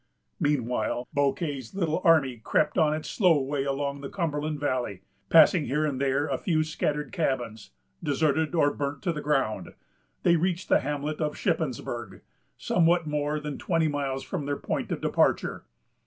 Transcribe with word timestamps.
Meanwhile, 0.39 1.07
Bouquet's 1.13 1.75
little 1.75 2.01
army 2.03 2.37
crept 2.37 2.75
on 2.75 2.95
its 2.95 3.07
slow 3.07 3.39
way 3.39 3.65
along 3.65 4.01
the 4.01 4.09
Cumberland 4.09 4.59
valley. 4.59 5.01
Passing 5.29 5.65
here 5.65 5.85
and 5.85 6.01
there 6.01 6.25
a 6.25 6.39
few 6.39 6.63
scattered 6.63 7.11
cabins, 7.11 7.69
deserted 8.01 8.55
or 8.55 8.73
burnt 8.73 9.03
to 9.03 9.13
the 9.13 9.21
ground, 9.21 9.75
they 10.23 10.37
reached 10.37 10.69
the 10.69 10.79
hamlet 10.79 11.21
of 11.21 11.35
Shippensburg, 11.35 12.21
somewhat 12.57 13.05
more 13.05 13.39
than 13.39 13.59
twenty 13.59 13.87
miles 13.87 14.23
from 14.23 14.47
their 14.47 14.57
point 14.57 14.91
of 14.91 15.01
departure. 15.01 15.65